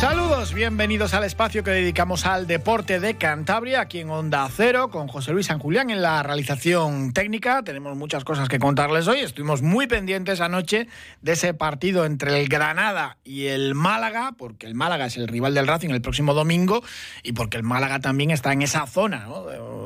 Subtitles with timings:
[0.00, 5.08] Saludos, bienvenidos al espacio que dedicamos al deporte de Cantabria, aquí en Onda Cero, con
[5.08, 7.64] José Luis San Julián en la realización técnica.
[7.64, 9.18] Tenemos muchas cosas que contarles hoy.
[9.18, 10.86] Estuvimos muy pendientes anoche
[11.20, 15.54] de ese partido entre el Granada y el Málaga, porque el Málaga es el rival
[15.54, 16.80] del Racing el próximo domingo
[17.24, 19.26] y porque el Málaga también está en esa zona,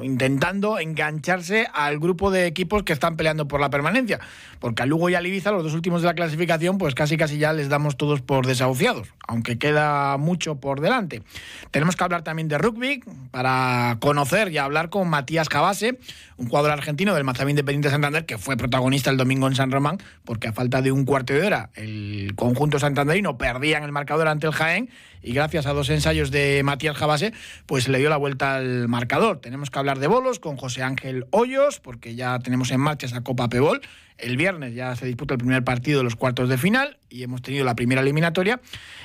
[0.03, 4.21] intentando engancharse al grupo de equipos que están peleando por la permanencia.
[4.61, 7.39] Porque a Lugo y a Ibiza, los dos últimos de la clasificación, pues casi casi
[7.39, 11.22] ya les damos todos por desahuciados, aunque queda mucho por delante.
[11.70, 15.98] Tenemos que hablar también de rugby para conocer y hablar con Matías Cabase,
[16.36, 19.70] un jugador argentino del Mazamín Independiente de Santander que fue protagonista el domingo en San
[19.70, 23.92] Román, porque a falta de un cuarto de hora el conjunto santanderino perdía en el
[23.92, 24.90] marcador ante el Jaén
[25.22, 27.32] y gracias a dos ensayos de Matías Cabase,
[27.67, 29.39] pues le dio la vuelta al marcador.
[29.40, 33.22] Tenemos que hablar de bolos con José Ángel Hoyos, porque ya tenemos en marcha esa
[33.22, 33.81] Copa Pebol.
[34.19, 37.43] El viernes ya se disputa el primer partido de los cuartos de final y hemos
[37.43, 38.61] tenido la primera eliminatoria.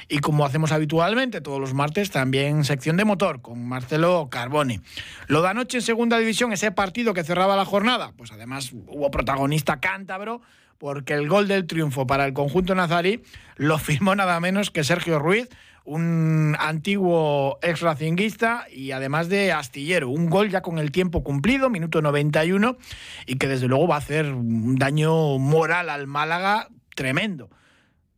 [0.10, 4.80] Y como hacemos habitualmente todos los martes, también sección de motor con Marcelo Carboni.
[5.28, 9.10] Lo de anoche en segunda división, ese partido que cerraba la jornada, pues además hubo
[9.10, 10.42] protagonista cántabro
[10.78, 13.24] porque el gol del triunfo para el conjunto nazarí
[13.56, 15.50] lo firmó nada menos que Sergio Ruiz,
[15.88, 20.10] un antiguo ex racinguista y además de astillero.
[20.10, 22.78] Un gol ya con el tiempo cumplido, minuto 91,
[23.26, 27.50] y que desde luego va a hacer un daño moral al Málaga tremendo.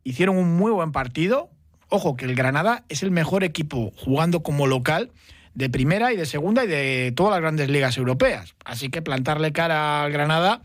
[0.04, 1.52] Hicieron un muy buen partido.
[1.90, 5.12] Ojo, que el Granada es el mejor equipo jugando como local
[5.54, 8.56] de primera y de segunda y de todas las grandes ligas europeas.
[8.66, 10.64] Así que plantarle cara al Granada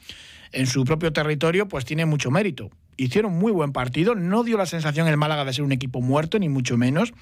[0.52, 4.14] en su propio territorio pues tiene mucho mérito hicieron muy buen partido.
[4.14, 7.12] No dio la sensación el Málaga de ser un equipo muerto, ni mucho menos.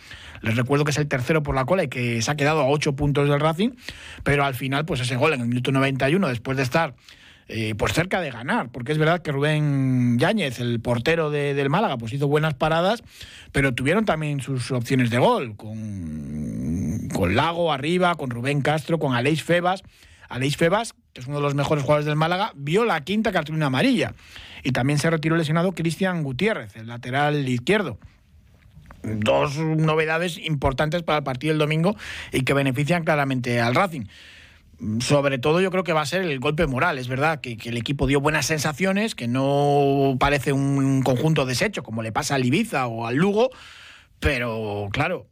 [0.40, 2.68] Les recuerdo que es el tercero por la cola y que se ha quedado a
[2.68, 3.70] ocho puntos del Racing.
[4.22, 6.94] Pero al final, pues ese gol en el minuto 91, después de estar
[7.48, 11.98] eh, pues cerca de ganar, porque es verdad que Rubén Yáñez, el portero del Málaga,
[11.98, 13.02] pues hizo buenas paradas,
[13.50, 19.14] pero tuvieron también sus opciones de gol, con, con Lago arriba, con Rubén Castro, con
[19.14, 19.82] Aleix Febas.
[20.32, 23.66] Aleix Febas, que es uno de los mejores jugadores del Málaga, vio la quinta cartulina
[23.66, 24.14] amarilla.
[24.64, 27.98] Y también se retiró lesionado Cristian Gutiérrez, el lateral izquierdo
[29.02, 31.96] dos novedades importantes para el partido del domingo
[32.32, 34.04] y que benefician claramente al Racing.
[35.00, 37.76] Sobre todo yo creo que va a ser el golpe moral, es verdad que, el
[37.76, 42.86] equipo dio buenas sensaciones, que no parece un conjunto deshecho como le pasa al Ibiza
[42.88, 43.50] o al Lugo,
[44.22, 45.26] pero claro,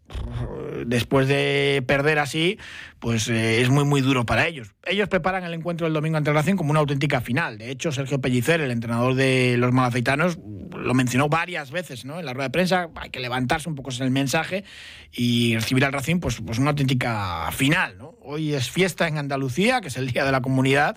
[0.84, 2.58] después de perder así,
[2.98, 4.74] pues eh, es muy muy duro para ellos.
[4.84, 7.56] Ellos preparan el encuentro del domingo ante Racing como una auténtica final.
[7.56, 10.38] De hecho, Sergio Pellicer, el entrenador de los malafeitanos,
[10.76, 12.18] lo mencionó varias veces ¿no?
[12.18, 12.88] en la rueda de prensa.
[12.96, 14.64] Hay que levantarse un poco en el mensaje
[15.12, 17.96] y recibir al Racing pues, pues una auténtica final.
[17.96, 18.16] ¿no?
[18.22, 20.96] Hoy es fiesta en Andalucía, que es el Día de la Comunidad,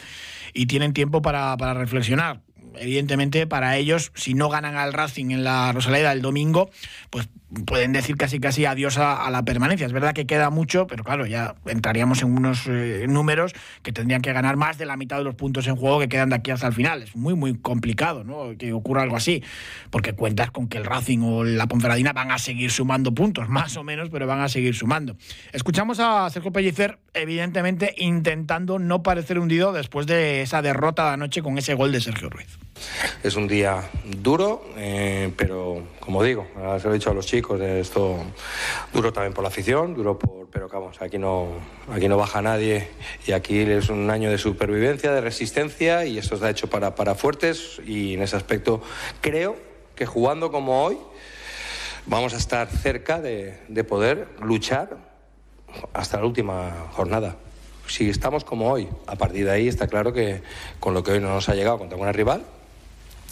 [0.51, 2.41] y tienen tiempo para, para reflexionar
[2.75, 6.69] evidentemente para ellos, si no ganan al Racing en la Rosaleda el domingo,
[7.09, 7.29] pues
[7.65, 9.85] pueden decir casi casi adiós a, la permanencia.
[9.85, 14.21] Es verdad que queda mucho, pero claro, ya entraríamos en unos eh, números que tendrían
[14.21, 16.51] que ganar más de la mitad de los puntos en juego que quedan de aquí
[16.51, 17.03] hasta el final.
[17.03, 18.57] Es muy, muy complicado ¿no?
[18.57, 19.43] que ocurra algo así,
[19.89, 23.77] porque cuentas con que el Racing o la Ponferradina van a seguir sumando puntos, más
[23.77, 25.15] o menos, pero van a seguir sumando.
[25.51, 31.41] Escuchamos a Sergio Pellicer, evidentemente, intentando no parecer hundido después de esa derrota de anoche
[31.41, 32.57] con ese gol de Sergio Ruiz.
[33.23, 36.47] Es un día duro, eh, pero como digo,
[36.79, 38.17] se lo he dicho a los chicos, esto
[38.91, 41.47] duro también por la afición, duro por, pero vamos, aquí no,
[41.91, 42.89] aquí no baja nadie
[43.25, 47.16] y aquí es un año de supervivencia, de resistencia y esto está hecho para, para
[47.16, 48.81] fuertes y en ese aspecto
[49.22, 49.56] creo
[49.95, 50.97] que jugando como hoy
[52.06, 54.97] vamos a estar cerca de, de poder luchar
[55.94, 57.38] hasta la última jornada.
[57.88, 60.41] Si estamos como hoy, a partir de ahí está claro que
[60.79, 62.44] con lo que hoy no nos ha llegado contra una rival,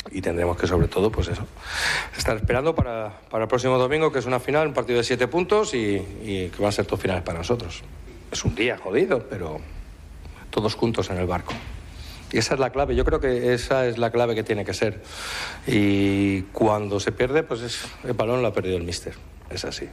[0.10, 1.46] y tendremos que sobre todo pues eso
[2.18, 5.74] estar esperando para, el próximo domingo que es una final un partido de siete puntos
[5.74, 7.84] y, que va a ser todo finales para nosotros.
[8.32, 9.60] Es un día jodido pero
[10.50, 11.54] todos juntos en el barco.
[12.32, 14.74] Y esa es la clave yo creo que esa es la clave que tiene que
[14.74, 15.02] ser.
[15.68, 19.14] Y cuando se pierde pues es, el balón lo ha perdido el míster
[19.50, 19.90] es así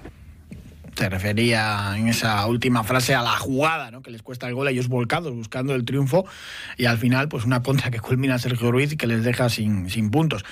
[0.99, 4.03] se refería en esa última frase a la jugada, ¿no?
[4.03, 6.27] que les cuesta el gol a ellos volcados buscando el triunfo
[6.77, 9.89] y al final pues una contra que culmina Sergio Ruiz y que les deja sin,
[9.91, 10.45] sin puntos.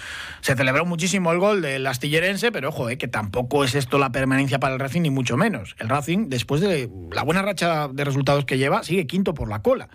[0.43, 4.13] Se celebró muchísimo el gol del astillerense, pero ojo, eh, que tampoco es esto la
[4.13, 5.75] permanencia para el Racing ni mucho menos.
[5.79, 9.63] El Racing, después de la buena racha de resultados que lleva, sigue quinto por la
[9.63, 9.89] cola.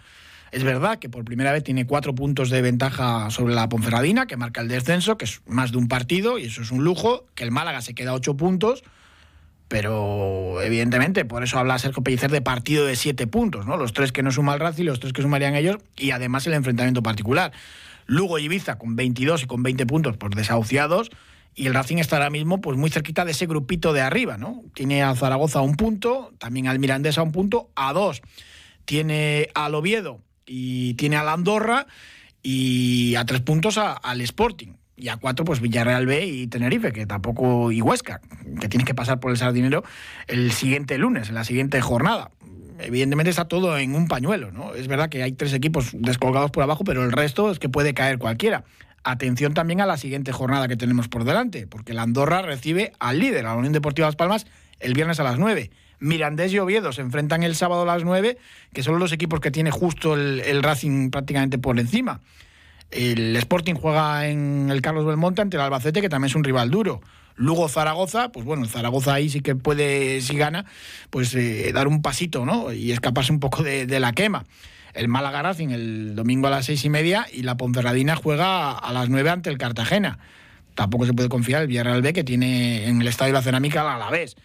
[0.51, 4.35] Es verdad que por primera vez tiene cuatro puntos de ventaja sobre la Ponferradina, que
[4.35, 7.45] marca el descenso, que es más de un partido, y eso es un lujo, que
[7.45, 8.83] el Málaga se queda ocho puntos,
[9.71, 13.77] pero evidentemente por eso habla Sergio Pellicer de partido de siete puntos, ¿no?
[13.77, 16.55] Los tres que no suma el Racing, los tres que sumarían ellos y además el
[16.55, 17.53] enfrentamiento particular.
[18.05, 21.09] Lugo Ibiza con 22 y con 20 puntos por desahuciados
[21.55, 24.61] y el Racing está ahora mismo pues muy cerquita de ese grupito de arriba, ¿no?
[24.73, 28.21] Tiene a Zaragoza a un punto, también al Mirandés a un punto, a dos.
[28.83, 31.87] Tiene al Oviedo y tiene a la Andorra
[32.43, 37.07] y a tres puntos al Sporting y a cuatro, pues Villarreal B y Tenerife, que
[37.07, 38.21] tampoco, y Huesca,
[38.59, 39.83] que tiene que pasar por el Sardinero
[40.27, 42.29] el siguiente lunes, en la siguiente jornada.
[42.77, 44.75] Evidentemente está todo en un pañuelo, ¿no?
[44.75, 47.95] Es verdad que hay tres equipos descolgados por abajo, pero el resto es que puede
[47.95, 48.63] caer cualquiera.
[49.03, 53.19] Atención también a la siguiente jornada que tenemos por delante, porque la Andorra recibe al
[53.19, 54.45] líder, a la Unión Deportiva Las Palmas,
[54.79, 55.71] el viernes a las 9.
[55.99, 58.37] Mirandés y Oviedo se enfrentan el sábado a las 9,
[58.71, 62.21] que son los equipos que tiene justo el Racing prácticamente por encima.
[62.91, 66.69] El Sporting juega en el Carlos Belmonte ante el Albacete, que también es un rival
[66.69, 67.01] duro.
[67.35, 70.65] Luego Zaragoza, pues bueno, Zaragoza ahí sí que puede, si gana,
[71.09, 72.73] pues eh, dar un pasito, ¿no?
[72.73, 74.45] Y escaparse un poco de, la quema.
[74.93, 78.91] El Málaga Racing el domingo a las seis y media y la Ponferradina juega a
[78.91, 80.19] las nueve ante el Cartagena.
[80.75, 83.83] Tampoco se puede confiar el Villarreal B que tiene en el Estadio de la Cerámica
[83.83, 84.35] la Alavés.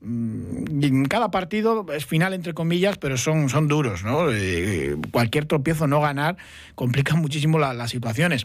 [0.00, 4.26] Mm, cada partido es final entre comillas, pero son, son duros, ¿no?
[5.10, 6.36] Cualquier tropiezo no ganar
[6.74, 8.44] complica muchísimo las situaciones.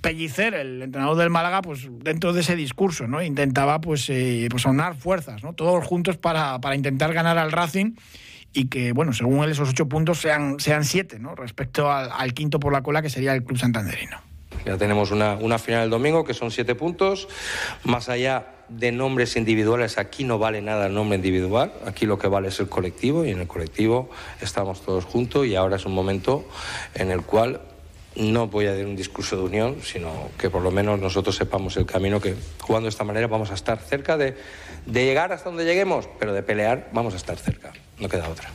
[0.00, 3.22] Pellicer, el entrenador del Málaga, pues dentro de ese discurso, ¿no?
[3.22, 5.52] Intentaba pues, eh, pues aunar fuerzas, ¿no?
[5.52, 7.94] Todos juntos para, para, intentar ganar al Racing
[8.52, 11.34] y que, bueno, según él, esos ocho puntos sean, sean siete, ¿no?
[11.34, 14.29] Respecto al quinto por la cola, que sería el Club Santanderino.
[14.64, 17.28] Ya tenemos una, una final el domingo, que son siete puntos.
[17.84, 22.28] Más allá de nombres individuales, aquí no vale nada el nombre individual, aquí lo que
[22.28, 24.10] vale es el colectivo y en el colectivo
[24.40, 26.44] estamos todos juntos y ahora es un momento
[26.94, 27.60] en el cual
[28.14, 31.76] no voy a dar un discurso de unión, sino que por lo menos nosotros sepamos
[31.76, 34.36] el camino que jugando de esta manera vamos a estar cerca de,
[34.86, 38.50] de llegar hasta donde lleguemos, pero de pelear vamos a estar cerca, no queda otra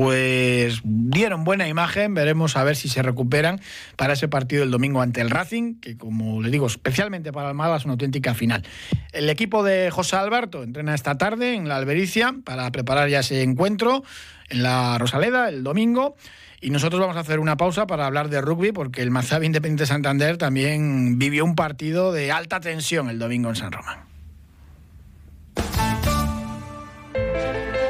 [0.00, 3.60] pues dieron buena imagen, veremos a ver si se recuperan
[3.96, 7.54] para ese partido del domingo ante el Racing, que como les digo, especialmente para el
[7.54, 8.62] Málaga es una auténtica final.
[9.12, 13.42] El equipo de José Alberto entrena esta tarde en la Albericia para preparar ya ese
[13.42, 14.02] encuentro
[14.48, 16.16] en la Rosaleda el domingo.
[16.62, 19.84] Y nosotros vamos a hacer una pausa para hablar de rugby, porque el Mazabi Independiente
[19.84, 24.09] Santander también vivió un partido de alta tensión el domingo en San Román.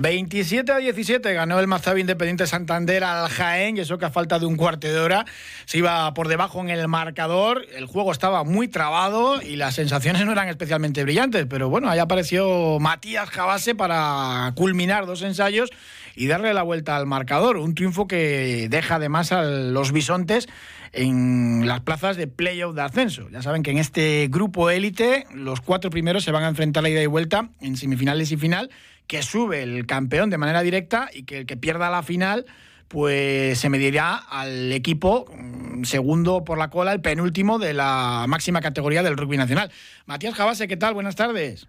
[0.00, 4.38] 27 a 17 ganó el Mazabi Independiente Santander al Jaén y eso que a falta
[4.38, 5.26] de un cuarto de hora
[5.66, 7.66] se iba por debajo en el marcador.
[7.76, 11.98] El juego estaba muy trabado y las sensaciones no eran especialmente brillantes, pero bueno, ahí
[11.98, 15.68] apareció Matías Jabase para culminar dos ensayos
[16.16, 17.58] y darle la vuelta al marcador.
[17.58, 20.48] Un triunfo que deja además a los bisontes
[20.92, 23.28] en las plazas de playoff de ascenso.
[23.30, 26.90] Ya saben que en este grupo élite los cuatro primeros se van a enfrentar la
[26.90, 28.70] ida y vuelta en semifinales y final
[29.06, 32.46] que sube el campeón de manera directa y que el que pierda la final
[32.88, 38.60] pues se medirá al equipo mm, segundo por la cola, el penúltimo de la máxima
[38.60, 39.70] categoría del rugby nacional.
[40.06, 40.94] Matías Jabase, ¿qué tal?
[40.94, 41.68] Buenas tardes.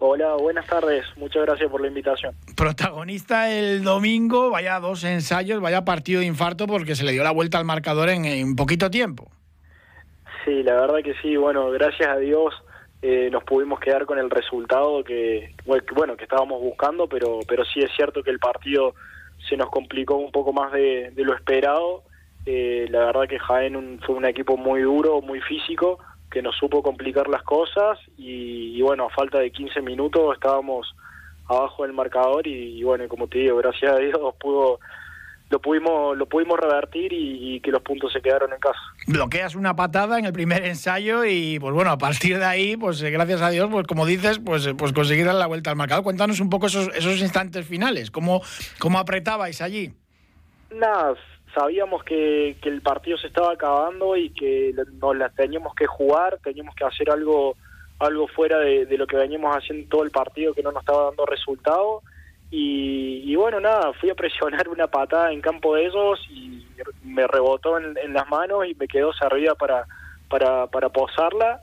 [0.00, 1.04] Hola, buenas tardes.
[1.16, 2.34] Muchas gracias por la invitación.
[2.56, 7.32] Protagonista el domingo, vaya dos ensayos, vaya partido de infarto porque se le dio la
[7.32, 9.28] vuelta al marcador en, en poquito tiempo.
[10.44, 11.36] Sí, la verdad que sí.
[11.36, 12.54] Bueno, gracias a Dios
[13.00, 15.54] eh, nos pudimos quedar con el resultado que
[15.94, 18.96] bueno que estábamos buscando pero pero sí es cierto que el partido
[19.48, 22.02] se nos complicó un poco más de, lo esperado
[22.44, 26.00] eh, la verdad que Jaén fue un equipo muy duro muy físico
[26.30, 30.94] que nos supo complicar las cosas y, bueno a falta de 15 minutos estábamos
[31.46, 34.78] abajo del marcador y, y bueno como te digo gracias a Dios pudo
[35.50, 38.78] lo pudimos lo pudimos revertir y, que los puntos se quedaron en casa.
[39.06, 43.02] Bloqueas una patada en el primer ensayo y pues bueno, a partir de ahí, pues
[43.02, 45.76] eh, gracias a Dios, pues como dices, pues eh, pues conseguir dar la vuelta al
[45.76, 46.04] marcador.
[46.04, 48.42] Cuéntanos un poco esos, esos instantes finales, cómo,
[48.78, 49.92] cómo apretabais allí.
[50.70, 51.14] Nada,
[51.54, 56.38] sabíamos que, que el partido se estaba acabando y que nos la teníamos que jugar,
[56.42, 57.56] teníamos que hacer algo
[58.00, 61.06] algo fuera de, de lo que veníamos haciendo todo el partido que no nos estaba
[61.06, 62.02] dando resultado
[62.50, 66.66] y, bueno, nada, fui a presionar una patada en campo de ellos y
[67.04, 69.84] me rebotó en, las manos y me quedó servida para,
[70.30, 71.60] para, para posarla.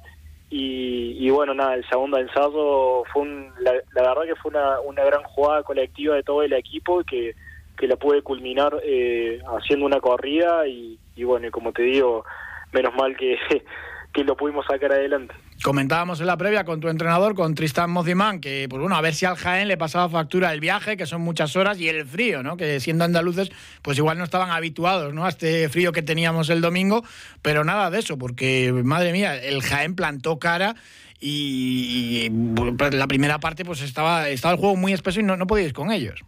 [0.50, 5.24] Y, bueno, nada, el segundo ensayo fue un, la, verdad que fue una, una gran
[5.24, 7.36] jugada colectiva de todo el equipo que,
[7.77, 12.25] que la pude culminar eh, haciendo una corrida y, bueno, como te digo,
[12.72, 13.38] menos mal que,
[14.13, 15.36] que lo pudimos sacar adelante.
[15.63, 19.13] Comentábamos en la previa con tu entrenador, con Tristan Mozimán, que pues bueno, a ver
[19.13, 22.44] si al Jaén le pasaba factura el viaje, que son muchas horas, y el frío,
[22.44, 22.58] ¿no?
[22.58, 23.51] Que siendo andaluces,
[23.82, 25.25] pues igual no estaban habituados, ¿no?
[25.25, 27.03] A este frío que teníamos el domingo,
[27.41, 30.75] pero nada de eso, porque madre mía, el Jaén plantó cara
[31.20, 32.29] y,
[32.77, 35.74] pues, la primera parte pues estaba, estaba el juego muy espeso y no, no podíais
[35.74, 36.24] con ellos.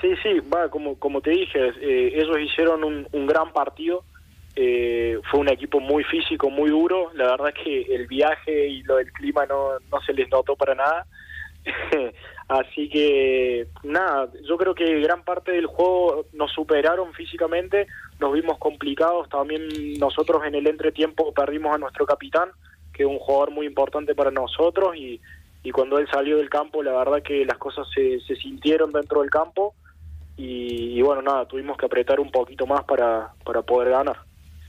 [0.00, 4.04] Sí, sí, va, como, como te dije, eh, ellos hicieron un, un gran partido
[4.58, 7.10] eh, fue un equipo muy físico, muy duro.
[7.14, 10.56] La verdad es que el viaje y lo del clima no, no se les notó
[10.56, 11.06] para nada.
[12.48, 17.86] Así que nada, yo creo que gran parte del juego nos superaron físicamente,
[18.18, 19.28] nos vimos complicados.
[19.28, 22.48] También nosotros en el entretiempo perdimos a nuestro capitán,
[22.94, 24.96] que es un jugador muy importante para nosotros.
[24.96, 25.20] Y,
[25.64, 29.20] y cuando él salió del campo, la verdad que las cosas se, se sintieron dentro
[29.20, 29.74] del campo.
[30.36, 34.16] Y, y bueno, nada, tuvimos que apretar un poquito más para, para poder ganar.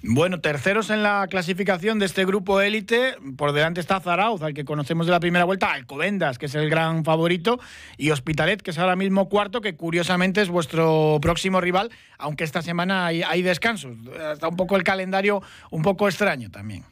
[0.04, 3.16] Bueno, terceros en la clasificación de este grupo élite.
[3.36, 6.70] Por delante está Zarauz, al que conocemos de la primera vuelta, Alcobendas, que es el
[6.70, 7.60] gran favorito,
[7.98, 12.62] y Hospitalet, que es ahora mismo cuarto, que curiosamente es vuestro próximo rival, aunque esta
[12.62, 13.98] semana hay, descansos.
[14.32, 16.84] Está un poco el calendario un poco extraño también.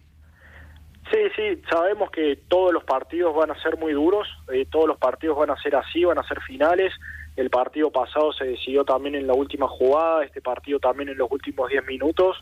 [1.12, 4.98] Sí, sí, sabemos que todos los partidos van a ser muy duros, eh, todos los
[4.98, 6.92] partidos van a ser así, van a ser finales.
[7.36, 11.30] El partido pasado se decidió también en la última jugada, este partido también en los
[11.32, 12.38] últimos 10 minutos.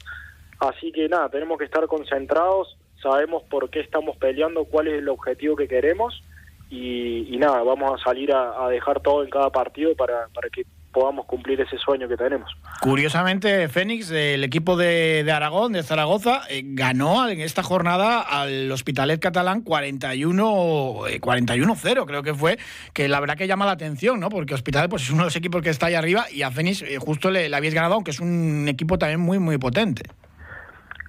[0.59, 5.09] Así que nada, tenemos que estar concentrados, sabemos por qué estamos peleando, cuál es el
[5.09, 6.21] objetivo que queremos
[6.69, 11.59] y, nada, vamos a salir a, dejar todo en cada partido para que podamos cumplir
[11.59, 12.49] ese sueño que tenemos.
[12.81, 19.19] Curiosamente, Fénix, el equipo de, Aragón, de Zaragoza, eh, ganó en esta jornada al Hospitalet
[19.19, 20.43] catalán 41
[21.19, 22.57] 41-0, eh, creo que fue,
[22.93, 24.29] que la verdad que llama la atención, ¿no?
[24.29, 26.83] Porque Hospitalet pues, es uno de los equipos que está ahí arriba y a Fénix
[26.83, 30.03] eh, justo le, le habéis ganado, aunque es un equipo también muy, muy potente.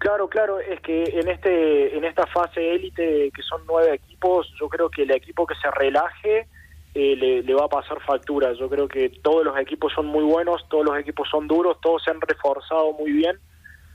[0.01, 4.69] Claro, claro, es que en este en esta fase élite que son nueve equipos, yo
[4.69, 6.47] creo que el equipo que se relaje
[6.95, 8.53] eh, le, va a pasar factura.
[8.53, 12.03] Yo creo que todos los equipos son muy buenos, todos los equipos son duros, todos
[12.05, 13.39] se han reforzado muy bien,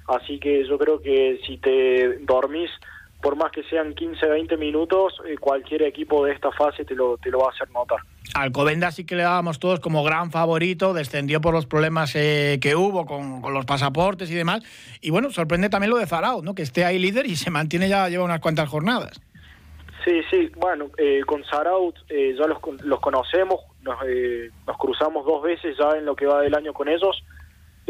[0.08, 2.70] así que yo creo que si te dormís
[3.22, 7.18] por más que sean 15, 20 minutos, eh, cualquier equipo de esta fase te lo,
[7.18, 8.00] te lo va a hacer notar.
[8.34, 12.76] Alcobenda sí que le dábamos todos como gran favorito, descendió por los problemas eh, que
[12.76, 14.62] hubo con, los pasaportes y demás.
[15.02, 16.56] Y bueno, sorprende también lo de Zarao, ¿no?
[16.56, 19.20] que esté ahí líder y se mantiene ya, lleva unas cuantas jornadas.
[20.06, 23.98] Sí, sí, bueno, eh, con Zarao ya los, los conocemos, nos,
[24.66, 27.24] nos cruzamos dos veces ya en lo que va del año con ellos.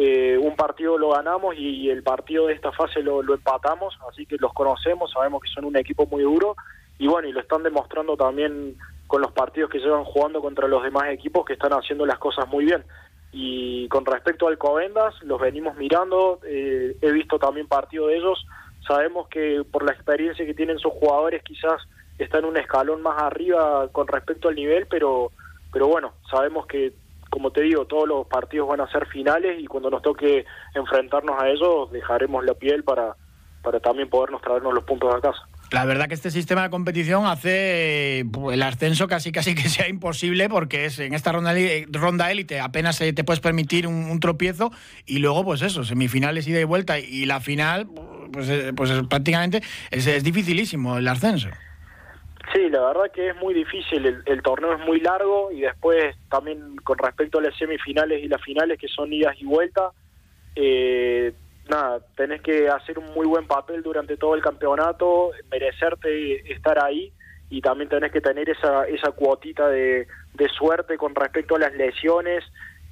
[0.01, 4.38] Eh, un partido lo ganamos y, el partido de esta fase lo, empatamos, así que
[4.38, 6.56] los conocemos, sabemos que son un equipo muy duro
[6.98, 10.84] y bueno, y lo están demostrando también con los partidos que llevan jugando contra los
[10.84, 12.86] demás equipos que están haciendo las cosas muy bien.
[13.34, 18.46] Y con respecto al Covendas, los venimos mirando, eh, he visto también partido de ellos,
[18.88, 21.82] sabemos que por la experiencia que tienen sus jugadores quizás
[22.24, 25.32] están un escalón más arriba con respecto al nivel, pero,
[25.72, 26.94] pero bueno, sabemos que
[27.30, 31.40] como te digo, todos los partidos van a ser finales y cuando nos toque enfrentarnos
[31.40, 33.16] a ellos dejaremos la piel para,
[33.64, 35.40] para también podernos traernos los puntos a casa.
[35.72, 39.88] La verdad que este sistema de competición hace pues, el ascenso casi casi que sea
[39.88, 41.54] imposible porque es en esta ronda
[41.92, 44.72] ronda élite apenas te puedes permitir un, tropiezo
[45.06, 47.88] y luego pues eso, semifinales ida y vuelta y la final
[48.34, 49.62] pues, eh, pues prácticamente
[49.92, 51.50] es dificilísimo el ascenso.
[52.53, 56.77] Sí, la verdad que es muy difícil, el, torneo es muy largo y después también
[56.77, 59.93] con respecto a las semifinales y las finales que son idas y vueltas,
[60.55, 61.34] eh,
[61.69, 67.13] nada, tenés que hacer un muy buen papel durante todo el campeonato, merecerte estar ahí
[67.51, 70.08] y también tenés que tener esa, esa cuotita de,
[70.58, 72.43] suerte con respecto a las lesiones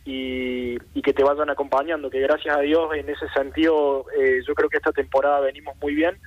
[0.05, 4.69] y, que te vayan acompañando, que gracias a Dios en ese sentido eh, yo creo
[4.69, 6.17] que esta temporada venimos muy bien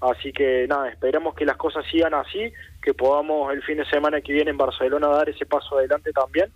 [0.00, 2.52] Así que nada, esperemos que las cosas sigan así,
[2.82, 6.50] que podamos el fin de semana que viene en Barcelona dar ese paso adelante también.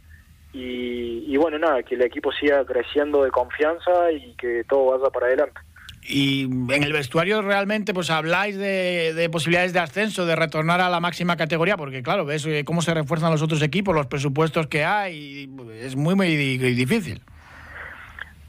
[0.55, 5.27] Y, bueno, nada, que el equipo siga creciendo de confianza y que todo vaya para
[5.27, 5.59] adelante.
[6.03, 11.01] Y en el vestuario realmente pues habláis de, posibilidades de ascenso, de retornar a la
[11.01, 14.85] máxima categoría, porque claro, ves eh, cómo se refuerzan los otros equipos, los presupuestos que
[14.85, 15.49] hay,
[15.81, 17.23] es muy, muy difícil.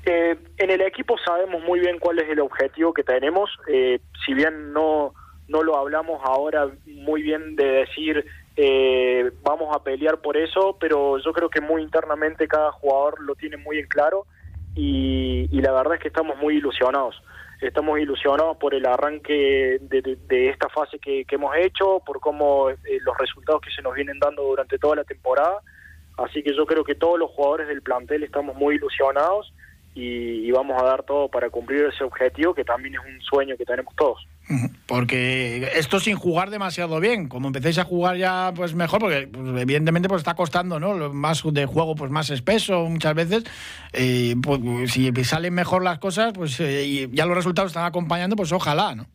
[0.05, 4.33] Eh, en el equipo sabemos muy bien cuál es el objetivo que tenemos, eh, si
[4.33, 5.13] bien no,
[5.47, 11.17] no lo hablamos ahora muy bien de decir eh, vamos a pelear por eso, pero
[11.17, 14.25] yo creo que muy internamente cada jugador lo tiene muy en claro
[14.75, 17.21] y, la verdad es que estamos muy ilusionados.
[17.61, 23.17] estamos ilusionados por el arranque de, esta fase que, hemos hecho, por cómo eh, los
[23.17, 25.61] resultados que se nos vienen dando durante toda la temporada.
[26.17, 29.53] Así que yo creo que todos los jugadores del plantel estamos muy ilusionados
[29.95, 33.65] y, vamos a dar todo para cumplir ese objetivo que también es un sueño que
[33.65, 34.27] tenemos todos.
[34.87, 39.61] Porque esto sin jugar demasiado bien, como empecéis a jugar ya pues mejor, porque pues,
[39.61, 41.13] evidentemente pues está costando, ¿no?
[41.13, 43.43] Más de juego pues más espeso muchas veces.
[43.93, 48.51] Eh, pues, si salen mejor las cosas, pues eh, ya los resultados están acompañando, pues
[48.51, 49.05] ojalá, ¿no?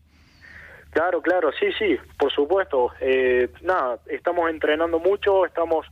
[0.90, 2.90] Claro, claro, sí, sí, por supuesto.
[3.00, 5.86] Eh, nada, estamos entrenando mucho, estamos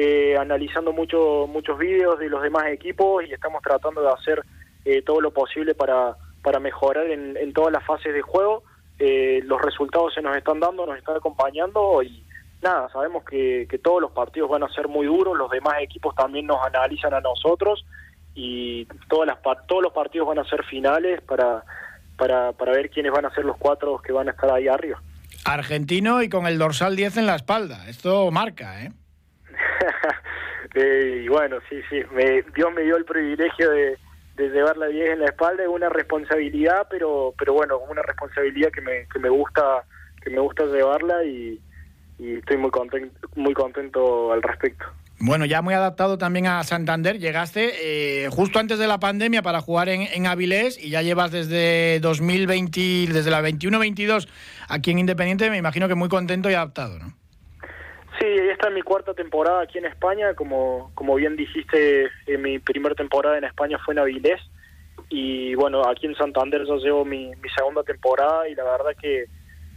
[0.00, 4.44] eh, analizando mucho, muchos vídeos de los demás equipos y estamos tratando de hacer
[4.84, 8.62] eh, todo lo posible para, para mejorar en, en todas las fases de juego.
[9.00, 12.22] Eh, los resultados se nos están dando, nos están acompañando y
[12.62, 16.14] nada, sabemos que, que todos los partidos van a ser muy duros, los demás equipos
[16.14, 17.84] también nos analizan a nosotros
[18.36, 21.64] y todas las, todos los partidos van a ser finales para,
[22.16, 25.02] para, para ver quiénes van a ser los cuatro que van a estar ahí arriba.
[25.44, 28.92] Argentino y con el dorsal 10 en la espalda, esto marca, ¿eh?
[30.74, 32.02] Eh, y bueno, sí, sí,
[32.54, 33.96] Dios me dio el privilegio de,
[34.36, 38.70] de llevar la 10 en la espalda, es una responsabilidad, pero pero bueno, una responsabilidad
[38.70, 39.84] que me, que me gusta
[40.22, 41.60] que me gusta llevarla y,
[42.18, 44.84] estoy muy contento, muy contento al respecto.
[45.20, 47.18] Bueno, ya muy adaptado también a Santander.
[47.18, 51.32] Llegaste eh, justo antes de la pandemia para jugar en, en, Avilés y ya llevas
[51.32, 54.28] desde 2020, desde la 21-22
[54.68, 55.50] aquí en Independiente.
[55.50, 57.14] Me imagino que muy contento y adaptado, ¿no?
[58.18, 60.34] Sí, esta es mi cuarta temporada aquí en España.
[60.34, 64.40] Como, como bien dijiste, en mi primera temporada en España fue en Avilés.
[65.08, 69.26] Y bueno, aquí en Santander ya llevo mi, segunda temporada y la verdad que,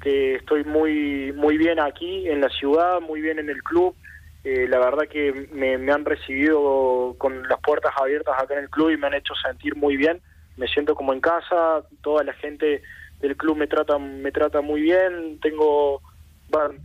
[0.04, 3.96] estoy muy, muy bien aquí en la ciudad, muy bien en el club.
[4.44, 8.70] Eh, la verdad que me, me han recibido con las puertas abiertas acá en el
[8.72, 10.20] club y me han hecho sentir muy bien.
[10.58, 12.82] Me siento como en casa, toda la gente
[13.20, 15.40] del club me trata, me trata muy bien.
[15.40, 16.02] Tengo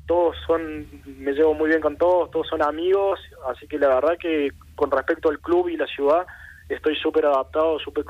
[0.06, 0.86] todos son,
[1.18, 4.90] me llevo muy bien con todos, todos son amigos, así que la verdad que con
[4.90, 6.26] respecto al club y la ciudad
[6.68, 8.04] estoy súper adaptado super,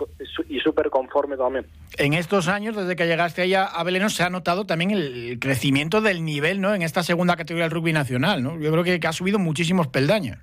[0.48, 1.66] y súper conforme también.
[1.98, 6.00] En estos años, desde que llegaste allá a Belén, se ha notado también el crecimiento
[6.00, 6.74] del nivel ¿no?
[6.74, 8.42] en esta segunda categoría del rugby nacional.
[8.42, 8.58] ¿no?
[8.58, 10.38] Yo creo que, ha subido muchísimos peldaños.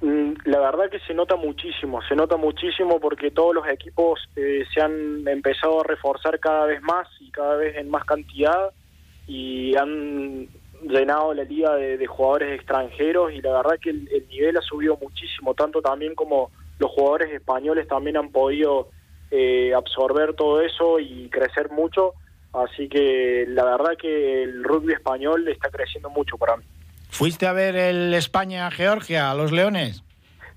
[0.00, 4.64] Mm, la verdad que se nota muchísimo, se nota muchísimo porque todos los equipos eh,
[4.72, 8.70] se han empezado a reforzar cada vez más y cada vez en más cantidad
[9.28, 10.48] y han
[10.82, 15.54] llenado la liga de, jugadores extranjeros y la verdad que el, nivel ha subido muchísimo,
[15.54, 18.88] tanto también como los jugadores españoles también han podido
[19.30, 22.14] eh, absorber todo eso y crecer mucho,
[22.54, 26.64] así que la verdad que el rugby español está creciendo mucho para mí.
[27.10, 30.02] ¿Fuiste a ver el España-Georgia, a los Leones?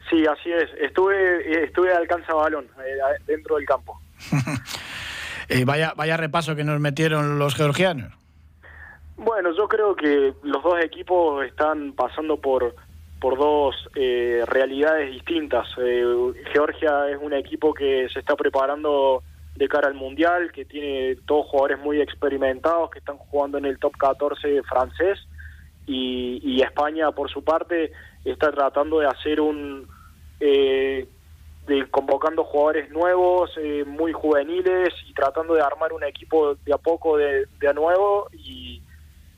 [0.10, 0.70] Sí, así es.
[0.80, 4.00] Estuve, estuve alcanza balón eh, dentro del campo.
[5.50, 8.14] Eh, vaya, vaya repaso que nos metieron los georgianos.
[9.18, 12.74] Bueno, yo creo que los dos equipos están pasando por
[13.22, 15.68] por dos eh, realidades distintas.
[15.78, 16.04] Eh,
[16.52, 19.22] Georgia es un equipo que se está preparando
[19.56, 23.78] de cara al Mundial, que tiene todos jugadores muy experimentados, que están jugando en el
[23.78, 25.20] top 14 francés,
[25.86, 27.92] y, España, por su parte,
[28.26, 29.88] está tratando de hacer un...
[30.40, 31.08] Eh,
[31.68, 33.52] de convocando jugadores nuevos,
[33.86, 38.28] muy juveniles, y tratando de armar un equipo de a poco de, de a nuevo,
[38.34, 38.82] y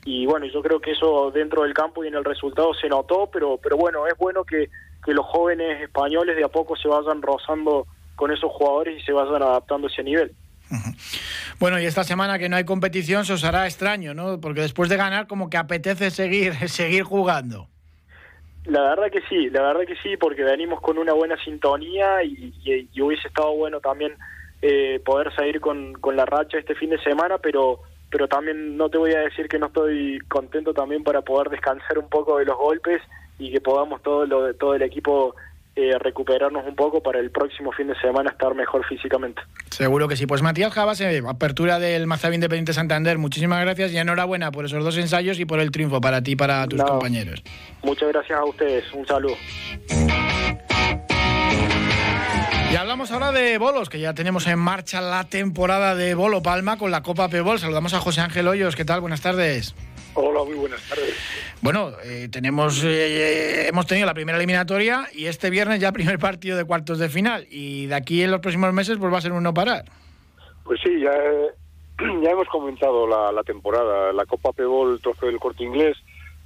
[0.04, 3.28] y bueno, yo creo que eso dentro del campo y en el resultado se notó,
[3.32, 4.68] pero, pero bueno, es bueno que,
[5.04, 7.86] que los jóvenes españoles de a poco se vayan rozando
[8.16, 10.32] con esos jugadores y se vayan adaptando a ese nivel.
[11.58, 14.40] Bueno, y esta semana que no hay competición se os hará extraño, ¿no?
[14.40, 17.68] Porque después de ganar como que apetece seguir, seguir jugando.
[18.66, 22.52] La verdad que sí, la verdad que sí, porque venimos con una buena sintonía y,
[22.64, 24.14] y, hubiese estado bueno también
[24.62, 27.80] eh, poder seguir con, con la racha este fin de semana, pero
[28.14, 31.98] pero también no te voy a decir que no estoy contento también para poder descansar
[31.98, 33.02] un poco de los golpes
[33.40, 35.34] y que podamos todo lo, todo el equipo
[35.74, 39.42] eh, recuperarnos un poco para el próximo fin de semana estar mejor físicamente.
[39.68, 40.28] Seguro que sí.
[40.28, 44.84] Pues Matías Javas, eh, apertura del Mazabí Independiente Santander, muchísimas gracias y enhorabuena por esos
[44.84, 47.42] dos ensayos y por el triunfo para ti y para tus compañeros.
[47.82, 48.84] Muchas gracias a ustedes.
[48.92, 49.34] Un saludo.
[52.74, 56.76] Y hablamos ahora de bolos, que ya tenemos en marcha la temporada de Bolo Palma
[56.76, 57.60] con la Copa Pebol.
[57.60, 58.74] Saludamos a José Ángel Hoyos.
[58.74, 59.00] ¿Qué tal?
[59.00, 59.76] Buenas tardes.
[60.14, 61.14] Hola, muy buenas tardes.
[61.62, 66.56] Bueno, eh, tenemos, eh, hemos tenido la primera eliminatoria y este viernes ya primer partido
[66.56, 67.46] de cuartos de final.
[67.48, 69.84] Y de aquí en los próximos meses pues va a ser un no parar.
[70.64, 71.12] Pues sí, ya,
[72.24, 74.12] ya hemos comenzado la, la temporada.
[74.12, 75.96] La Copa Pebol, trofeo del corte inglés,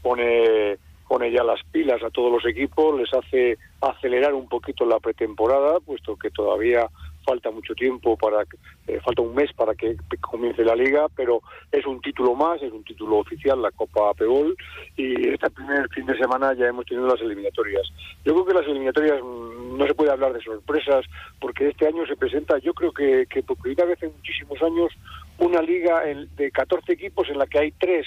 [0.03, 0.77] pone
[1.09, 5.81] pone ya las pilas a todos los equipos, les hace acelerar un poquito la pretemporada,
[5.81, 6.89] puesto que todavía
[7.29, 8.43] falta mucho tiempo para
[8.87, 12.73] eh, falta un mes para que comience la liga pero es un título más es
[12.73, 14.57] un título oficial la Copa Pebol
[14.97, 17.87] y este primer fin de semana ya hemos tenido las eliminatorias.
[18.25, 21.05] Yo creo que las eliminatorias mm, no se puede hablar de sorpresas
[21.39, 24.91] porque este año se presenta yo creo que, que por primera vez en muchísimos años
[25.39, 28.07] una liga de 14 equipos en la que hay tres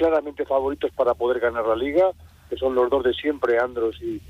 [0.00, 2.10] claramente favoritos para poder ganar la liga
[2.48, 4.20] que son los dos de siempre Andros y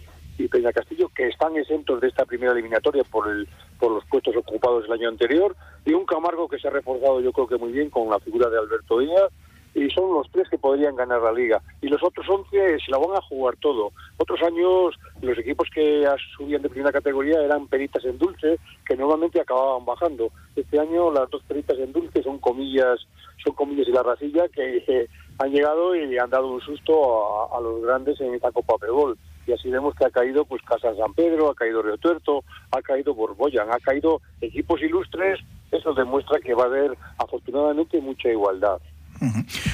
[0.49, 3.47] Peña Castillo, que están exentos de esta primera eliminatoria por, el,
[3.79, 5.55] por los puestos ocupados el año anterior,
[5.85, 8.49] y un Camargo que se ha reforzado yo creo que muy bien con la figura
[8.49, 9.31] de Alberto Díaz,
[9.75, 11.63] y son los tres que podrían ganar la liga.
[11.81, 13.93] Y los otros once se la van a jugar todo.
[14.17, 16.05] Otros años los equipos que
[16.37, 20.33] subían de primera categoría eran peritas en dulce, que normalmente acababan bajando.
[20.57, 22.99] Este año las dos peritas en dulce son comillas,
[23.45, 25.09] son comillas y la rasilla que eh,
[25.41, 29.53] han llegado y han dado un susto a, los grandes en esta Copa Pebol y
[29.53, 33.15] así vemos que ha caído pues Casa San Pedro, ha caído Río Tuerto, ha caído
[33.15, 35.41] Borboyan, ha caído equipos ilustres,
[35.73, 38.79] eso demuestra que va a haber afortunadamente mucha igualdad.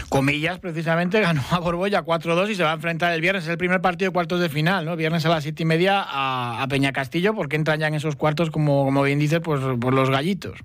[0.09, 3.45] Comillas, precisamente, ganó a Borbolla 4-2 y se va a enfrentar el viernes.
[3.45, 4.97] Es el primer partido de cuartos de final, ¿no?
[4.97, 8.51] Viernes a las siete y media a, Peña Castillo, porque entran ya en esos cuartos,
[8.51, 10.59] como, como bien dices, pues por los gallitos.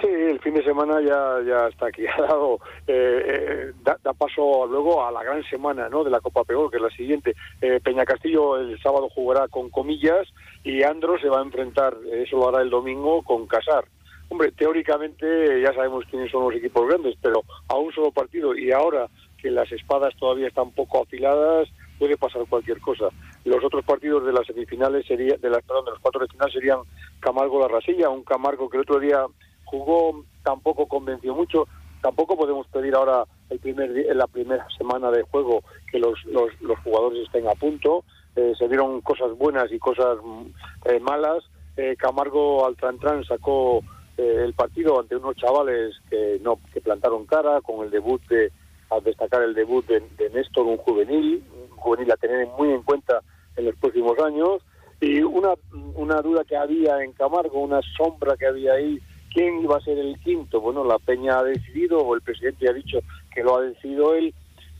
[0.00, 4.66] Sí, el fin de semana ya, ya está aquí, ha dado, eh, eh, da, paso
[4.66, 6.02] luego a la gran semana ¿no?
[6.04, 7.34] de la Copa Peor, que es la siguiente.
[7.60, 10.26] Eh, Peña Castillo el sábado jugará con comillas
[10.64, 13.84] y Andro se va a enfrentar, eso lo hará el domingo, con Casar.
[14.30, 18.70] Hombre, teóricamente ya sabemos quiénes son los equipos grandes, pero a un solo partido y
[18.70, 23.08] ahora que las espadas todavía están poco afiladas, puede pasar cualquier cosa.
[23.44, 26.52] Los otros partidos de las semifinales sería, de las perdón, de los cuatro de final
[26.52, 26.78] serían
[27.20, 29.26] Camargo La Rasilla, un Camargo que el otro día
[29.70, 31.66] jugó, tampoco convenció mucho.
[32.02, 36.48] Tampoco podemos pedir ahora el primer en la primera semana de juego que los, los,
[36.60, 38.04] los jugadores estén a punto.
[38.36, 40.46] Eh, se dieron cosas buenas y cosas mm,
[40.86, 41.44] eh, malas.
[41.76, 43.82] Eh, Camargo Altrantran sacó
[44.16, 48.52] el partido ante unos chavales que no que plantaron cara con el debut de
[48.90, 52.82] al destacar el debut de, de Néstor un juvenil un juvenil a tener muy en
[52.82, 53.22] cuenta
[53.56, 54.60] en los próximos años
[55.00, 55.54] y una
[55.94, 59.00] una duda que había en Camargo una sombra que había ahí
[59.32, 60.60] ¿Quién iba a ser el quinto?
[60.60, 62.98] Bueno, la Peña ha decidido, o el presidente ha dicho
[63.32, 64.34] que lo ha decidido él,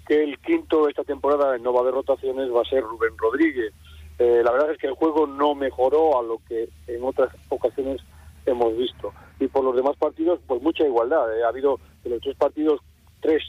[0.07, 3.73] que el quinto esta temporada en Nova de rotaciones va a ser Rubén Rodríguez.
[4.19, 8.03] Eh, la verdad es que el juego no mejoró a lo que en otras ocasiones
[8.45, 9.13] hemos visto.
[9.39, 11.39] Y por los demás partidos, pues mucha igualdad.
[11.39, 11.45] Eh.
[11.45, 12.81] Ha habido de los tres partidos,
[13.21, 13.43] tres,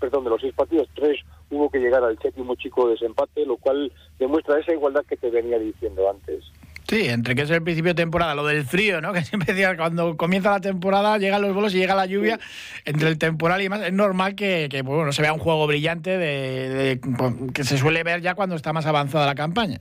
[0.00, 3.56] perdón, de los seis partidos, tres hubo que llegar al séptimo chico de desempate, lo
[3.56, 6.44] cual demuestra esa igualdad que te venía diciendo antes.
[6.88, 9.12] Sí, entre que es el principio de temporada, lo del frío, ¿no?
[9.18, 12.40] Que siempre decía, cuando comienza la temporada, llegan los bolos y llega la lluvia,
[12.86, 16.16] entre el temporal y demás, es normal que, que bueno, se vea un juego brillante
[16.16, 19.80] de, pues, que se suele ver ya cuando está más avanzada la campaña.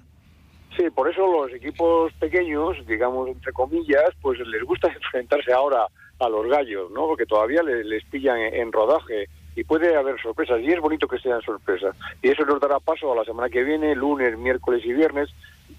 [0.75, 5.87] Sí, por eso los equipos pequeños, digamos, entre comillas, pues les gusta enfrentarse ahora
[6.19, 7.07] a los gallos, ¿no?
[7.07, 11.41] Porque todavía les, pillan en rodaje y puede haber sorpresas y es bonito que sean
[11.41, 15.29] sorpresas y eso nos dará paso a la semana que viene lunes miércoles y viernes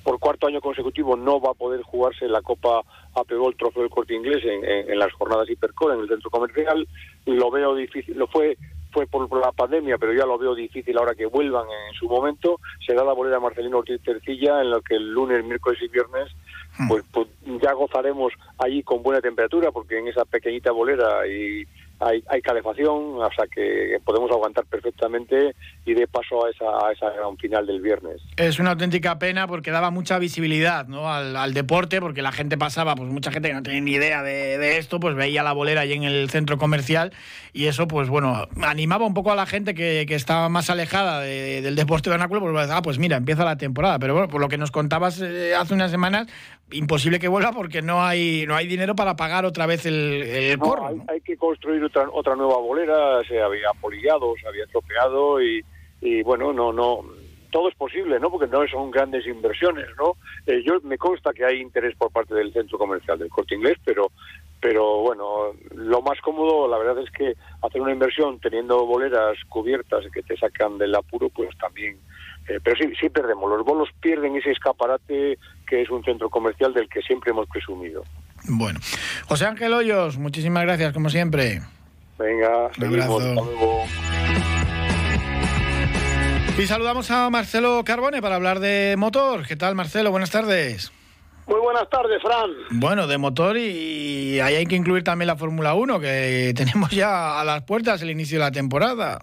[0.03, 2.83] por cuarto año consecutivo no va a poder jugarse la Copa
[3.29, 6.87] el Trofeo del Corte Inglés en, las jornadas Hipercore en el centro comercial.
[7.27, 8.57] Lo veo difícil, lo fue
[8.90, 12.59] fue por, la pandemia, pero ya lo veo difícil ahora que vuelvan en su momento.
[12.87, 16.29] Será la bolera Marcelino Ortiz Tercilla, en la que el lunes, miércoles y viernes
[16.87, 17.27] pues, pues,
[17.61, 21.66] ya gozaremos allí con buena temperatura, porque en esa pequeñita bolera y
[22.00, 26.92] hay, hay calefacción, o sea que podemos aguantar perfectamente y de paso a esa, a
[26.92, 28.20] esa gran final del viernes.
[28.37, 31.12] Es una auténtica pena porque daba mucha visibilidad ¿no?
[31.12, 34.78] al, deporte, porque la gente pasaba, pues mucha gente que no tenía ni idea de,
[34.78, 37.12] esto, pues veía la bolera ahí en el centro comercial
[37.52, 41.20] y eso, pues bueno, animaba un poco a la gente que, que estaba más alejada
[41.20, 43.98] del deporte vernáculo, pues, ah, pues mira, empieza la temporada.
[43.98, 46.28] Pero bueno, por lo que nos contabas eh, hace unas semanas,
[46.70, 50.61] imposible que vuelva porque no hay no hay dinero para pagar otra vez el, el
[51.08, 51.82] hay, que construir
[52.12, 55.64] otra, nueva bolera, se había polillado, se había tropeado y,
[56.01, 57.05] y bueno, no, no,
[57.51, 58.31] todo es posible, ¿no?
[58.31, 60.16] Porque no son grandes inversiones, ¿no?
[60.46, 63.79] Eh, yo me consta que hay interés por parte del centro comercial del Corte Inglés,
[63.85, 64.11] pero
[64.61, 70.05] pero bueno, lo más cómodo, la verdad es que hacer una inversión teniendo boleras cubiertas
[70.12, 71.96] que te sacan del apuro, pues también
[72.48, 73.51] eh, pero sí, sí perdemos.
[73.51, 78.05] Los bolos pierden ese escaparate que es un centro comercial del que siempre hemos presumido.
[78.48, 78.81] Bueno,
[79.27, 81.61] José Ángel Hoyos, muchísimas gracias, como siempre.
[82.18, 83.22] Venga, seguimos.
[86.59, 89.46] Y saludamos a Marcelo Carbone para hablar de motor.
[89.46, 90.11] ¿Qué tal, Marcelo?
[90.11, 90.92] Buenas tardes.
[91.46, 92.50] Muy buenas tardes, Fran.
[92.70, 97.40] Bueno, de motor y ahí hay que incluir también la Fórmula 1, que tenemos ya
[97.40, 99.20] a las puertas el inicio de la temporada.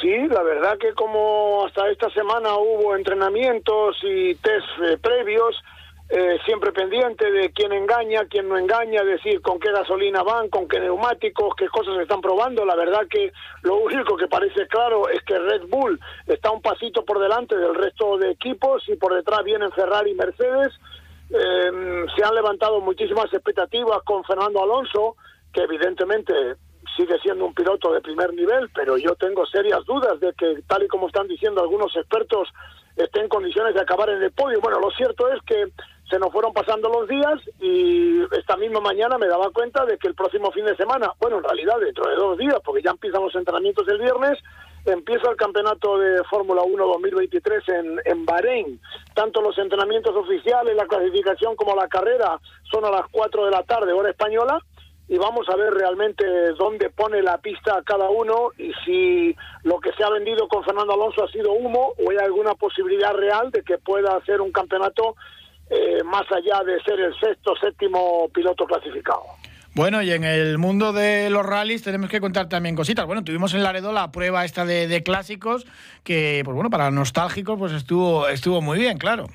[0.00, 5.56] Sí, la verdad que como hasta esta semana hubo entrenamientos y test eh, previos,
[6.10, 10.66] eh, siempre pendiente de quién engaña, quién no engaña, decir con qué gasolina van, con
[10.66, 12.64] qué neumáticos, qué cosas están probando.
[12.64, 13.30] La verdad que
[13.62, 17.74] lo único que parece claro es que Red Bull está un pasito por delante del
[17.74, 20.72] resto de equipos y por detrás vienen Ferrari y Mercedes.
[21.30, 25.16] Eh, se han levantado muchísimas expectativas con Fernando Alonso,
[25.52, 26.32] que evidentemente
[26.96, 30.84] sigue siendo un piloto de primer nivel, pero yo tengo serias dudas de que, tal
[30.84, 32.48] y como están diciendo algunos expertos,
[32.96, 34.60] esté en condiciones de acabar en el podio.
[34.60, 35.70] Bueno, lo cierto es que
[36.08, 40.08] se nos fueron pasando los días y esta misma mañana me daba cuenta de que
[40.08, 43.22] el próximo fin de semana, bueno, en realidad dentro de dos días, porque ya empiezan
[43.22, 44.38] los entrenamientos el viernes,
[44.86, 48.80] empieza el campeonato de Fórmula 1 2023 en, en Bahrein.
[49.14, 52.40] Tanto los entrenamientos oficiales, la clasificación como la carrera
[52.70, 54.62] son a las 4 de la tarde, hora española
[55.08, 56.24] y vamos a ver realmente
[56.58, 60.92] dónde pone la pista cada uno y si lo que se ha vendido con Fernando
[60.92, 65.16] Alonso ha sido humo o hay alguna posibilidad real de que pueda hacer un campeonato
[65.70, 69.22] eh, más allá de ser el sexto, séptimo piloto clasificado.
[69.74, 73.06] Bueno, y en el mundo de los rallies tenemos que contar también cositas.
[73.06, 75.66] Bueno, tuvimos en Laredo la prueba esta de, de clásicos
[76.02, 79.26] que, pues bueno, para nostálgicos pues estuvo, estuvo muy bien, claro.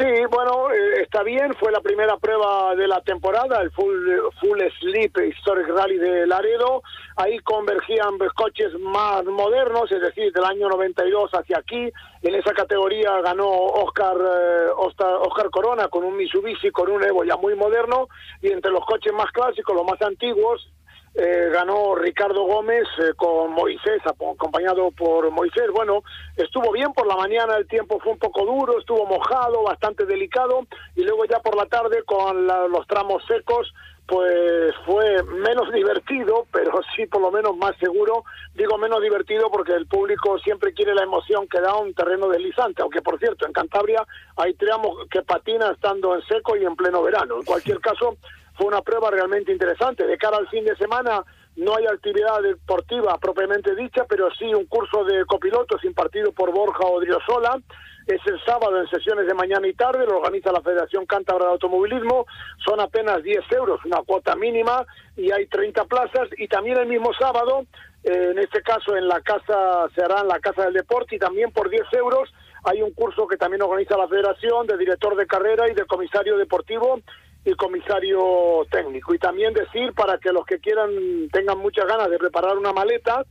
[0.00, 1.52] Sí, bueno, eh, está bien.
[1.60, 4.08] Fue la primera prueba de la temporada, el Full,
[4.40, 6.82] full Sleep Historic Rally de Laredo.
[7.16, 11.92] Ahí convergían coches más modernos, es decir, del año 92 hacia aquí.
[12.22, 17.36] En esa categoría ganó Oscar, eh, Oscar Corona con un Mitsubishi, con un Evo ya
[17.36, 18.08] muy moderno.
[18.40, 20.66] Y entre los coches más clásicos, los más antiguos,
[21.14, 25.66] eh, ganó Ricardo Gómez eh, con Moisés, acompañado por Moisés.
[25.72, 26.04] Bueno,
[26.36, 30.66] estuvo bien por la mañana, el tiempo fue un poco duro, estuvo mojado, bastante delicado,
[30.94, 33.72] y luego ya por la tarde con los tramos secos,
[34.06, 38.24] pues fue menos divertido, pero sí por lo menos más seguro.
[38.54, 42.82] Digo menos divertido porque el público siempre quiere la emoción que da un terreno deslizante,
[42.82, 44.04] aunque por cierto en Cantabria
[44.36, 47.36] hay tramos que patina estando en seco y en pleno verano.
[47.36, 48.16] En cualquier caso,
[48.60, 50.06] fue una prueba realmente interesante.
[50.06, 51.24] De cara al fin de semana
[51.56, 56.84] no hay actividad deportiva propiamente dicha, pero sí un curso de copilotos impartido por Borja
[56.84, 57.58] Odriozola.
[58.06, 61.52] Es el sábado en sesiones de mañana y tarde, lo organiza la Federación Cántabra de
[61.52, 62.26] Automovilismo.
[62.62, 64.84] Son apenas 10 euros, una cuota mínima,
[65.16, 66.28] y hay 30 plazas.
[66.36, 67.64] Y también el mismo sábado,
[68.04, 71.18] eh, en este caso en la casa, se hará en la Casa del Deporte, y
[71.18, 72.30] también por 10 euros
[72.64, 76.36] hay un curso que también organiza la Federación de director de carrera y de comisario
[76.36, 77.00] deportivo
[77.44, 79.14] y comisario técnico.
[79.14, 80.90] Y también decir, para que los que quieran
[81.32, 83.24] tengan muchas ganas de preparar una maleta,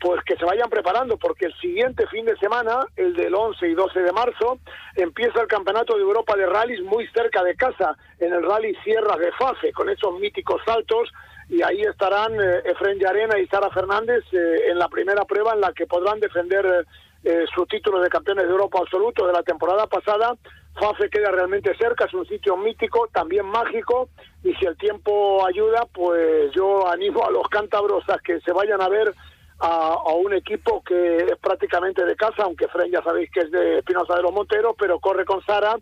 [0.00, 3.74] pues que se vayan preparando, porque el siguiente fin de semana, el del 11 y
[3.74, 4.58] 12 de marzo,
[4.96, 9.18] empieza el Campeonato de Europa de Rallys muy cerca de casa, en el Rally Sierras
[9.18, 11.10] de Fafe, con esos míticos saltos,
[11.48, 15.60] y ahí estarán eh, Efren Yarena y Sara Fernández eh, en la primera prueba en
[15.60, 16.86] la que podrán defender
[17.22, 20.36] eh, su título de campeones de Europa absoluto de la temporada pasada
[20.74, 24.08] Fafe queda realmente cerca, es un sitio mítico, también mágico,
[24.42, 28.82] y si el tiempo ayuda, pues yo animo a los cántabros a que se vayan
[28.82, 29.14] a ver
[29.60, 33.78] a, un equipo que es prácticamente de casa, aunque Fren ya sabéis que es de
[33.78, 35.76] Espinosa de los Monteros, pero corre con Sara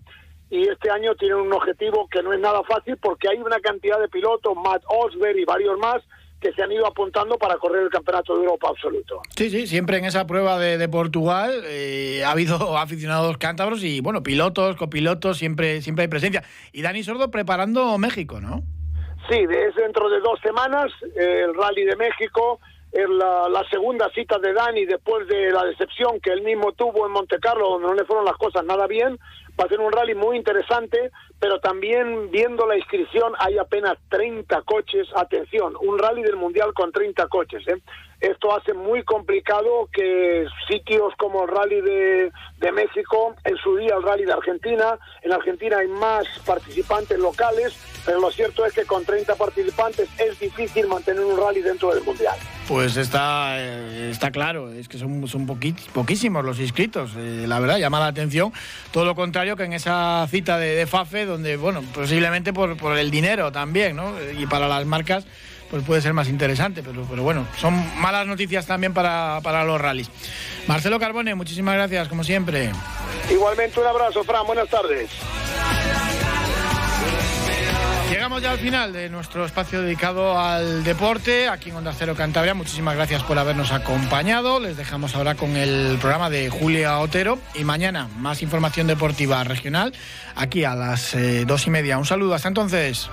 [0.51, 3.99] y este año tiene un objetivo que no es nada fácil porque hay una cantidad
[3.99, 6.03] de pilotos, Matt Osberg y varios más,
[6.43, 9.23] que se han ido apuntando para correr el Campeonato de Europa absoluto.
[9.37, 14.23] Sí, sí, siempre en esa prueba de, Portugal eh, ha habido aficionados cántabros y, bueno,
[14.23, 16.43] pilotos, copilotos, siempre, siempre hay presencia.
[16.73, 18.63] Y Dani Sordo preparando México, ¿no?
[19.31, 22.59] Sí, es dentro de dos semanas eh, el Rally de México.
[22.93, 27.13] La, la, segunda cita de Dani después de la decepción que él mismo tuvo en
[27.13, 29.19] Monte Carlo, donde no le fueron las cosas nada bien.
[29.59, 34.63] Va a ser un rally muy interesante, pero también viendo la inscripción hay apenas 30
[34.63, 35.09] coches.
[35.15, 37.67] Atención, un rally del Mundial con 30 coches.
[37.69, 37.81] ¿eh?
[38.23, 43.97] Esto hace muy complicado que sitios como el Rally de, de, México, en su día
[43.97, 48.85] el Rally de Argentina, en Argentina hay más participantes locales, pero lo cierto es que
[48.85, 52.37] con 30 participantes es difícil mantener un rally dentro del Mundial.
[52.69, 57.79] Pues está, eh, está claro, es que son, son poquísimos los inscritos, eh, la verdad,
[57.79, 58.53] llama la atención.
[58.93, 62.97] Todo lo contrario que en esa cita de, de FAFE, donde, bueno, posiblemente por, por
[62.97, 64.15] el dinero también, ¿no?
[64.39, 65.27] Y para las marcas
[65.73, 69.81] pues puede ser más interesante, pero, pero bueno, son malas noticias también para, para los
[69.81, 70.11] rallies.
[70.67, 72.71] Marcelo Carbone, muchísimas gracias, como siempre.
[73.31, 75.09] Igualmente un abrazo, Fran, buenas tardes.
[78.11, 82.53] Llegamos ya al final de nuestro espacio dedicado al deporte aquí en Onda Cero Cantabria.
[82.53, 84.61] Muchísimas gracias por habernos acompañado.
[84.61, 89.95] Les dejamos ahora con el programa de Julia Otero y mañana más información deportiva regional
[90.37, 91.97] aquí a las eh, dos y media.
[91.97, 93.09] Un saludo, hasta entonces.